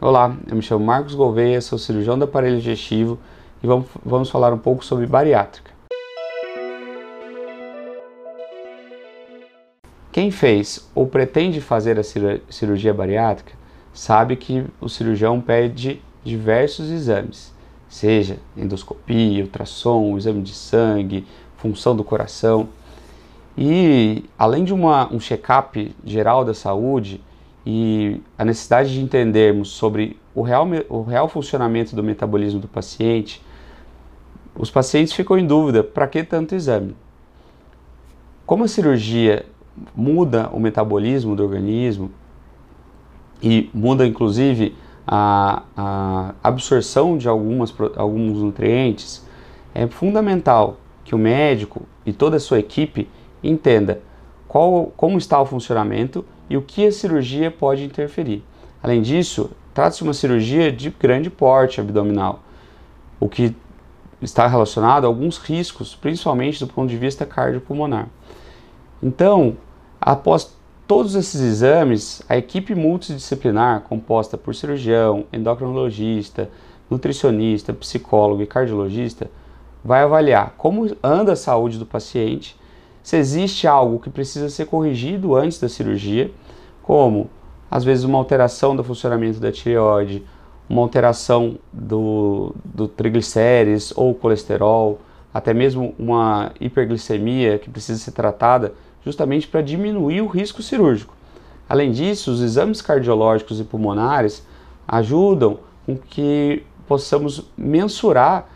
Olá, 0.00 0.32
eu 0.48 0.54
me 0.54 0.62
chamo 0.62 0.84
Marcos 0.84 1.12
Gouveia, 1.12 1.60
sou 1.60 1.76
cirurgião 1.76 2.16
do 2.16 2.24
aparelho 2.24 2.58
digestivo 2.58 3.18
e 3.60 3.66
vamos, 3.66 3.88
vamos 4.04 4.30
falar 4.30 4.52
um 4.52 4.58
pouco 4.58 4.84
sobre 4.84 5.06
bariátrica. 5.06 5.72
Quem 10.12 10.30
fez 10.30 10.88
ou 10.94 11.04
pretende 11.04 11.60
fazer 11.60 11.98
a 11.98 12.04
cirurgia 12.04 12.94
bariátrica 12.94 13.54
sabe 13.92 14.36
que 14.36 14.64
o 14.80 14.88
cirurgião 14.88 15.40
pede 15.40 16.00
diversos 16.22 16.90
exames, 16.90 17.52
seja 17.88 18.38
endoscopia, 18.56 19.42
ultrassom, 19.42 20.16
exame 20.16 20.42
de 20.42 20.54
sangue, 20.54 21.26
função 21.56 21.96
do 21.96 22.04
coração. 22.04 22.68
E 23.56 24.24
além 24.38 24.62
de 24.62 24.72
uma, 24.72 25.12
um 25.12 25.18
check-up 25.18 25.92
geral 26.04 26.44
da 26.44 26.54
saúde 26.54 27.20
e 27.70 28.22
a 28.38 28.46
necessidade 28.46 28.94
de 28.94 28.98
entendermos 28.98 29.68
sobre 29.68 30.18
o 30.34 30.40
real, 30.40 30.66
o 30.88 31.02
real 31.02 31.28
funcionamento 31.28 31.94
do 31.94 32.02
metabolismo 32.02 32.58
do 32.58 32.66
paciente, 32.66 33.44
os 34.56 34.70
pacientes 34.70 35.12
ficam 35.12 35.36
em 35.36 35.46
dúvida: 35.46 35.84
para 35.84 36.06
que 36.06 36.24
tanto 36.24 36.54
exame? 36.54 36.96
Como 38.46 38.64
a 38.64 38.68
cirurgia 38.68 39.44
muda 39.94 40.48
o 40.50 40.58
metabolismo 40.58 41.36
do 41.36 41.42
organismo 41.42 42.10
e 43.42 43.68
muda 43.74 44.06
inclusive 44.06 44.74
a, 45.06 45.62
a 45.76 46.34
absorção 46.42 47.18
de 47.18 47.28
algumas, 47.28 47.74
alguns 47.96 48.38
nutrientes, 48.38 49.28
é 49.74 49.86
fundamental 49.86 50.78
que 51.04 51.14
o 51.14 51.18
médico 51.18 51.82
e 52.06 52.14
toda 52.14 52.38
a 52.38 52.40
sua 52.40 52.60
equipe 52.60 53.10
entenda 53.42 54.00
qual, 54.48 54.90
como 54.96 55.18
está 55.18 55.38
o 55.38 55.44
funcionamento 55.44 56.24
e 56.48 56.56
o 56.56 56.62
que 56.62 56.86
a 56.86 56.92
cirurgia 56.92 57.50
pode 57.50 57.84
interferir. 57.84 58.42
Além 58.82 59.02
disso, 59.02 59.50
trata-se 59.74 59.98
de 59.98 60.04
uma 60.04 60.14
cirurgia 60.14 60.72
de 60.72 60.90
grande 60.90 61.30
porte 61.30 61.80
abdominal, 61.80 62.40
o 63.20 63.28
que 63.28 63.54
está 64.20 64.46
relacionado 64.46 65.04
a 65.04 65.06
alguns 65.08 65.38
riscos, 65.38 65.94
principalmente 65.94 66.58
do 66.58 66.66
ponto 66.66 66.88
de 66.88 66.96
vista 66.96 67.24
cardiopulmonar. 67.24 68.08
Então, 69.02 69.56
após 70.00 70.56
todos 70.86 71.14
esses 71.14 71.40
exames, 71.40 72.22
a 72.28 72.36
equipe 72.36 72.74
multidisciplinar, 72.74 73.82
composta 73.82 74.36
por 74.36 74.54
cirurgião, 74.54 75.26
endocrinologista, 75.32 76.50
nutricionista, 76.90 77.72
psicólogo 77.72 78.42
e 78.42 78.46
cardiologista, 78.46 79.30
vai 79.84 80.02
avaliar 80.02 80.54
como 80.56 80.90
anda 81.02 81.32
a 81.32 81.36
saúde 81.36 81.78
do 81.78 81.86
paciente 81.86 82.57
se 83.08 83.16
existe 83.16 83.66
algo 83.66 83.98
que 83.98 84.10
precisa 84.10 84.50
ser 84.50 84.66
corrigido 84.66 85.34
antes 85.34 85.58
da 85.58 85.66
cirurgia, 85.66 86.30
como 86.82 87.30
às 87.70 87.82
vezes 87.82 88.04
uma 88.04 88.18
alteração 88.18 88.76
do 88.76 88.84
funcionamento 88.84 89.40
da 89.40 89.50
tireoide, 89.50 90.26
uma 90.68 90.82
alteração 90.82 91.58
do, 91.72 92.54
do 92.62 92.86
triglicérides 92.86 93.94
ou 93.96 94.14
colesterol, 94.14 95.00
até 95.32 95.54
mesmo 95.54 95.94
uma 95.98 96.52
hiperglicemia 96.60 97.58
que 97.58 97.70
precisa 97.70 97.98
ser 97.98 98.10
tratada 98.10 98.74
justamente 99.02 99.48
para 99.48 99.62
diminuir 99.62 100.20
o 100.20 100.26
risco 100.26 100.62
cirúrgico. 100.62 101.14
Além 101.66 101.92
disso, 101.92 102.30
os 102.30 102.42
exames 102.42 102.82
cardiológicos 102.82 103.58
e 103.58 103.64
pulmonares 103.64 104.46
ajudam 104.86 105.60
com 105.86 105.96
que 105.96 106.62
possamos 106.86 107.50
mensurar 107.56 108.50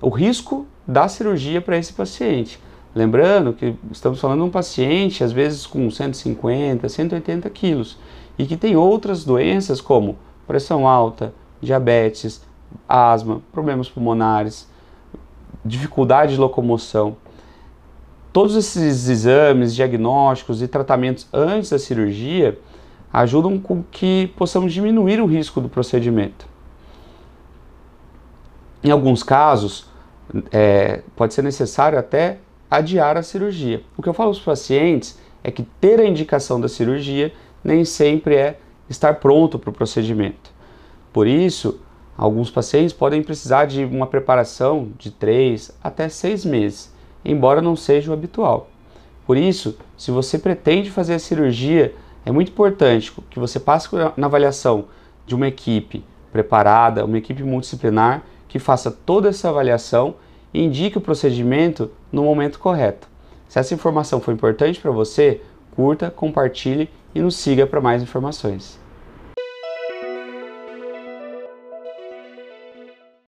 o 0.00 0.08
risco 0.08 0.66
da 0.86 1.08
cirurgia 1.08 1.60
para 1.60 1.76
esse 1.76 1.92
paciente. 1.92 2.58
Lembrando 2.98 3.52
que 3.52 3.76
estamos 3.92 4.20
falando 4.20 4.40
de 4.40 4.48
um 4.48 4.50
paciente, 4.50 5.22
às 5.22 5.30
vezes 5.30 5.64
com 5.64 5.88
150, 5.88 6.88
180 6.88 7.48
quilos, 7.50 7.96
e 8.36 8.44
que 8.44 8.56
tem 8.56 8.74
outras 8.74 9.24
doenças 9.24 9.80
como 9.80 10.18
pressão 10.48 10.88
alta, 10.88 11.32
diabetes, 11.60 12.42
asma, 12.88 13.40
problemas 13.52 13.88
pulmonares, 13.88 14.68
dificuldade 15.64 16.32
de 16.32 16.40
locomoção. 16.40 17.16
Todos 18.32 18.56
esses 18.56 19.08
exames, 19.08 19.76
diagnósticos 19.76 20.60
e 20.60 20.66
tratamentos 20.66 21.28
antes 21.32 21.70
da 21.70 21.78
cirurgia 21.78 22.58
ajudam 23.12 23.60
com 23.60 23.80
que 23.92 24.26
possamos 24.36 24.72
diminuir 24.72 25.20
o 25.20 25.26
risco 25.26 25.60
do 25.60 25.68
procedimento. 25.68 26.48
Em 28.82 28.90
alguns 28.90 29.22
casos, 29.22 29.86
é, 30.50 31.02
pode 31.14 31.32
ser 31.32 31.42
necessário 31.42 31.96
até 31.96 32.38
adiar 32.70 33.16
a 33.16 33.22
cirurgia. 33.22 33.82
O 33.96 34.02
que 34.02 34.08
eu 34.08 34.14
falo 34.14 34.30
para 34.30 34.38
os 34.38 34.44
pacientes 34.44 35.18
é 35.42 35.50
que 35.50 35.62
ter 35.80 36.00
a 36.00 36.06
indicação 36.06 36.60
da 36.60 36.68
cirurgia 36.68 37.32
nem 37.62 37.84
sempre 37.84 38.34
é 38.36 38.58
estar 38.88 39.14
pronto 39.14 39.58
para 39.58 39.70
o 39.70 39.72
procedimento. 39.72 40.50
Por 41.12 41.26
isso, 41.26 41.80
alguns 42.16 42.50
pacientes 42.50 42.92
podem 42.92 43.22
precisar 43.22 43.64
de 43.64 43.84
uma 43.84 44.06
preparação 44.06 44.90
de 44.98 45.10
3 45.10 45.76
até 45.82 46.08
6 46.08 46.44
meses, 46.44 46.92
embora 47.24 47.62
não 47.62 47.76
seja 47.76 48.10
o 48.10 48.14
habitual. 48.14 48.68
Por 49.26 49.36
isso, 49.36 49.76
se 49.96 50.10
você 50.10 50.38
pretende 50.38 50.90
fazer 50.90 51.14
a 51.14 51.18
cirurgia, 51.18 51.94
é 52.24 52.32
muito 52.32 52.50
importante 52.50 53.12
que 53.30 53.38
você 53.38 53.60
passe 53.60 53.88
na 54.16 54.26
avaliação 54.26 54.86
de 55.26 55.34
uma 55.34 55.46
equipe 55.46 56.04
preparada, 56.32 57.04
uma 57.04 57.18
equipe 57.18 57.42
multidisciplinar 57.42 58.22
que 58.48 58.58
faça 58.58 58.90
toda 58.90 59.28
essa 59.28 59.48
avaliação 59.48 60.14
indique 60.52 60.98
o 60.98 61.00
procedimento 61.00 61.90
no 62.10 62.22
momento 62.22 62.58
correto. 62.58 63.08
Se 63.48 63.58
essa 63.58 63.74
informação 63.74 64.20
foi 64.20 64.34
importante 64.34 64.80
para 64.80 64.90
você, 64.90 65.40
curta, 65.74 66.10
compartilhe 66.10 66.88
e 67.14 67.20
nos 67.20 67.36
siga 67.36 67.66
para 67.66 67.80
mais 67.80 68.02
informações. 68.02 68.78